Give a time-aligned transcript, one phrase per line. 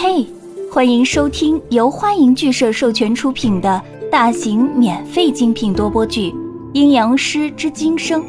[0.00, 0.24] 嘿，
[0.72, 3.82] 欢迎收听由欢迎剧社授权出品的
[4.12, 6.30] 大型免费精品多播剧
[6.72, 8.22] 《阴阳师之今生》，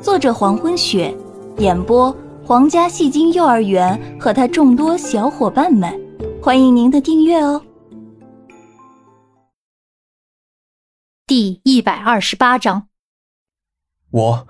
[0.00, 1.14] 作者黄昏雪，
[1.58, 2.10] 演播
[2.42, 5.94] 皇家戏精幼儿园和他众多小伙伴们，
[6.42, 7.62] 欢迎您的订阅哦。
[11.26, 12.88] 第一百二十八章，
[14.10, 14.48] 我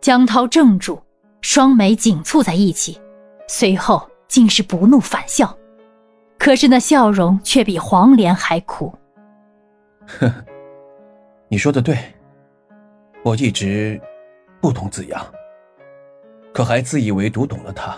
[0.00, 0.98] 江涛怔住，
[1.42, 3.00] 双眉紧蹙在一起，
[3.46, 4.10] 随后。
[4.34, 5.56] 竟是不怒反笑，
[6.40, 8.92] 可是那笑容却比黄连还苦。
[10.08, 10.28] 呵，
[11.48, 11.96] 你说的对，
[13.22, 14.00] 我一直
[14.60, 15.24] 不懂子阳，
[16.52, 17.96] 可还自以为读懂了他，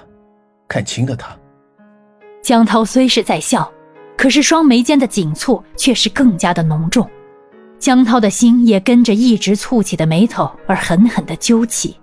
[0.68, 1.34] 看清了他。
[2.42, 3.72] 江涛虽是在笑，
[4.14, 7.08] 可是双眉间的紧蹙却是更加的浓重，
[7.78, 11.98] 江涛的心也跟着一直蹙起的眉头而狠狠的揪起，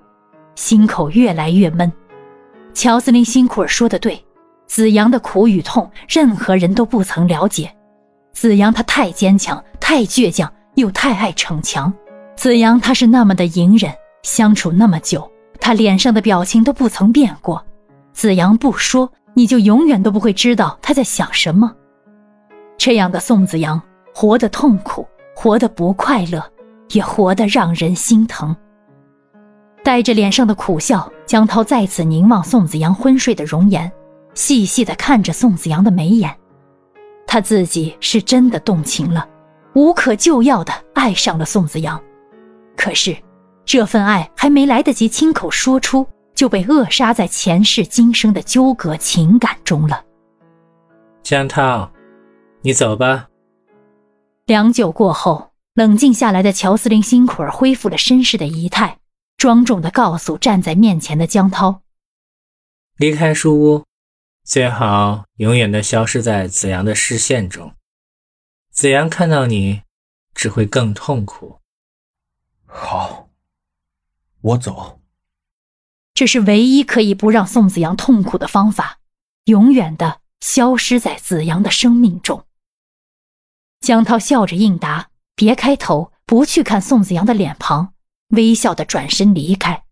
[0.56, 1.94] 心口越来越闷。
[2.74, 4.24] 乔司令辛苦儿说的对，
[4.66, 7.74] 子阳的苦与痛，任何人都不曾了解。
[8.34, 11.94] 子阳他太坚强，太倔强，又太爱逞强。
[12.36, 13.94] 子阳他是那么的隐忍，
[14.24, 17.64] 相处那么久，他脸上的表情都不曾变过。
[18.12, 21.72] 子阳不说，你就永远都不会知道他在想什么。
[22.78, 23.80] 这样的宋子阳，
[24.14, 26.44] 活得痛苦，活得不快乐，
[26.90, 28.56] 也活得让人心疼。
[29.84, 33.92] 带着脸上的苦笑，江涛再次凝望宋子阳昏睡的容颜，
[34.34, 36.34] 细细的看着宋子阳的眉眼。
[37.28, 39.28] 他自己是真的动情了，
[39.74, 42.02] 无可救药的爱上了宋子阳。
[42.78, 43.16] 可是，
[43.66, 50.02] 这份爱还没来得及亲口说出，就被扼杀在前世今生的纠葛情感中了。
[51.24, 51.92] 江涛，
[52.62, 53.28] 你走吧。
[54.46, 58.98] 良久过后，冷静下来的乔司令辛苦儿恢复了绅士的仪态。
[59.44, 61.82] 庄重的告诉站在面前的江涛
[62.96, 63.84] ：“离开书屋，
[64.46, 67.76] 最好永远的消失在子阳的视线中。
[68.72, 69.82] 子阳看到你，
[70.34, 71.60] 只会更痛苦。”
[72.66, 73.28] 好，
[74.40, 75.02] 我走。
[76.14, 79.00] 这是唯一可以不让宋子阳痛苦的方法，
[79.44, 82.46] 永远的消失在子阳的生命中。
[83.82, 87.93] 江涛笑着应答，别开头，不去看宋子阳的脸庞。
[88.34, 89.84] 微笑的转身离开。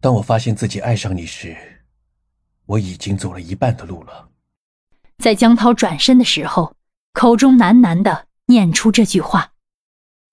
[0.00, 1.56] 当我发现自己爱上你时，
[2.66, 4.28] 我已经走了一半的路了。
[5.18, 6.74] 在江涛转身的时候，
[7.12, 9.52] 口中喃喃的念出这句话，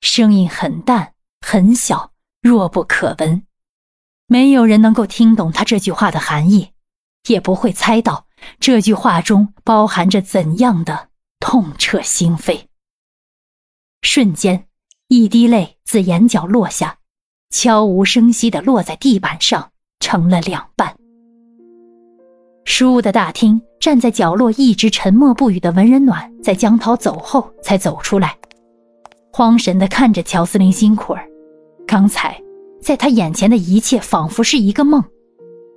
[0.02, 3.44] 声音很淡很小，弱不可闻。
[4.28, 6.72] 没有人能够听懂他这句话的含义，
[7.28, 8.28] 也不会猜到
[8.60, 12.66] 这句话中包含着怎样的痛彻心扉。
[14.02, 14.68] 瞬间。
[15.14, 16.96] 一滴泪自眼角落下，
[17.50, 20.96] 悄无声息地落在地板上，成了两半。
[22.64, 28.38] 书的大厅，站在角落一直沉默不语的文人暖，在江涛走后才走出来，
[29.34, 31.28] 慌神地看着乔司令辛苦儿。
[31.86, 32.42] 刚才
[32.82, 35.04] 在他眼前的一切，仿佛是一个梦，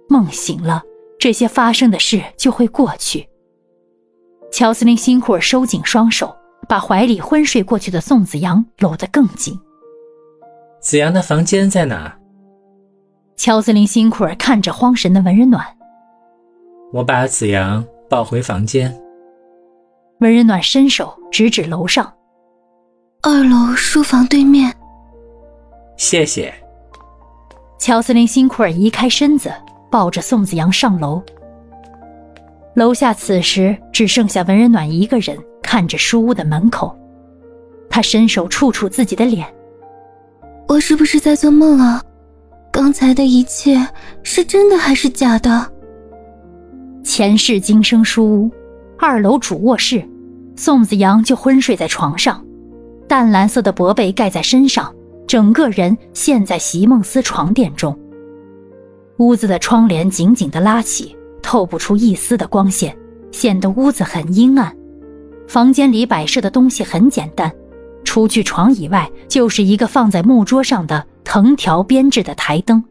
[0.09, 0.81] 梦醒了，
[1.19, 3.28] 这些发生的事就会过去。
[4.53, 6.33] 乔司令辛苦儿收紧双手。
[6.69, 9.58] 把怀里昏睡过去的宋子阳搂得更紧。
[10.80, 12.14] 子阳的房间在哪？
[13.36, 15.64] 乔司令辛苦儿看着慌神的文人暖。
[16.92, 18.94] 我把子阳抱回房间。
[20.20, 22.12] 文人暖伸手指指楼上，
[23.22, 24.72] 二楼书房对面。
[25.96, 26.54] 谢谢。
[27.78, 29.52] 乔司令辛苦儿移开身子，
[29.91, 31.22] 抱着宋子阳上楼。
[32.75, 35.36] 楼下此时只剩下文人暖一个人。
[35.75, 36.97] 看着书屋的门口，
[37.91, 39.45] 他伸手触触自己的脸。
[40.69, 42.01] 我是不是在做梦啊？
[42.71, 43.85] 刚才的一切
[44.23, 45.69] 是真的还是假的？
[47.03, 48.51] 前世今生书屋，
[49.01, 50.09] 二楼主卧室，
[50.55, 52.41] 宋子阳就昏睡在床上，
[53.09, 54.95] 淡蓝色的薄被盖在身上，
[55.27, 57.99] 整个人陷在席梦思床垫中。
[59.17, 62.97] 屋子的窗帘紧紧的拉起，透不出一丝的光线，
[63.32, 64.73] 显得屋子很阴暗。
[65.46, 67.52] 房间里摆设的东西很简单，
[68.05, 72.82] 除去床以外，就是一个放在木桌上的藤条编制的台灯。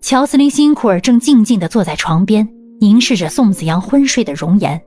[0.00, 2.48] 乔斯林辛苦儿正静静地坐在床边，
[2.80, 4.80] 凝视着宋子阳昏睡的容颜。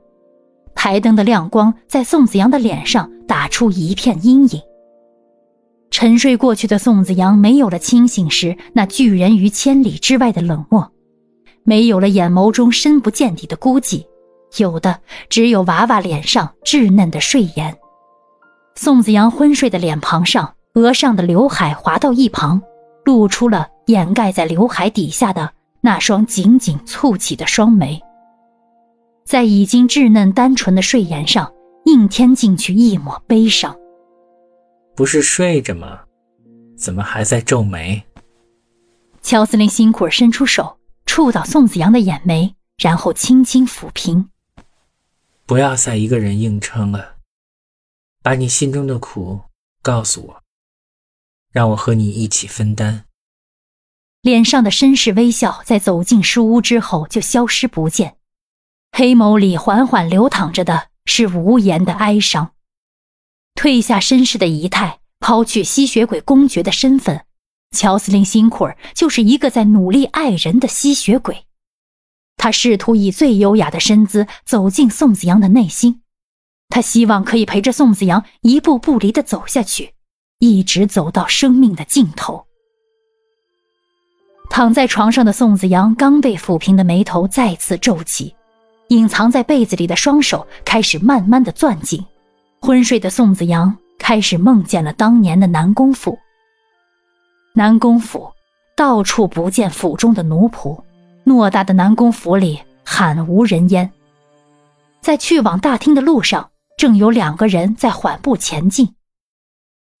[0.74, 4.60] 台灯的亮光在宋子阳的脸上打出一片阴影。
[5.90, 10.92] 沉睡过去的宋子阳没有了清醒时那拒人于千里之外的冷漠，
[11.64, 14.04] 没有了眼眸中深不见底的孤寂。
[14.58, 17.76] 有的只有娃娃脸上稚嫩的睡颜，
[18.74, 22.62] 宋子阳昏睡的脸庞上，额上的刘海滑到一旁，
[23.04, 28.00] 露出了掩盖在刘海底下的那双紧紧蹙起的双眉。
[29.24, 31.52] 在已经稚嫩单纯的睡颜上
[31.84, 33.76] 硬添进去一抹悲伤。
[34.94, 36.00] 不是睡着吗？
[36.76, 38.02] 怎么还在皱眉？
[39.22, 44.28] 乔司令辛苦儿伸出手触到宋子阳的眼眉，然后轻轻抚平。
[45.46, 47.18] 不要再一个人硬撑了，
[48.20, 49.42] 把你心中的苦
[49.80, 50.42] 告诉我，
[51.52, 53.04] 让我和你一起分担。
[54.22, 58.16] 脸上的绅士微笑在走进书屋之后就消失不见，
[58.90, 62.54] 黑眸里缓缓流淌着的是无言的哀伤。
[63.54, 67.24] 褪下绅士的仪态，抛去吸血鬼公爵的身份，
[67.70, 71.45] 乔司令辛苦儿就是一个在努力爱人的吸血鬼。
[72.36, 76.02] 他试图以最优雅的身姿走进宋子阳的内心，
[76.68, 79.94] 他希望可以陪着宋子阳一步不离的走下去，
[80.38, 82.44] 一直走到生命的尽头。
[84.48, 88.34] 躺在床上的宋子阳刚被抚平的眉头再次皱起，
[88.88, 92.04] 隐藏在被子里的双手开始慢慢的攥紧。
[92.60, 96.16] 昏睡的宋子阳开始梦见了当年的南宫府。
[97.54, 98.30] 南宫府
[98.76, 100.80] 到处不见府中的奴仆，
[101.26, 103.92] 偌大的南宫府里罕无人烟。
[105.00, 108.94] 在去往大厅的路上，正有两个人在缓步前进。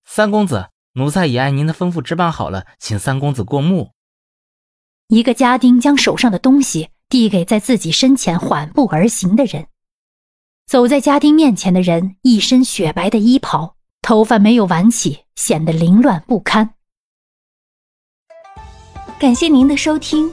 [0.04, 3.90] 三公子，奴才已按您的吩咐置办好了，请三公子过目。
[5.08, 9.66] 一个家丁将手上的东西递给在自己身前缓步而行的人。
[10.66, 16.74] 走在家丁面前的人一身雪白的衣袍，头发没有挽起，显得凌乱不堪。
[19.18, 20.32] 感谢您的收听，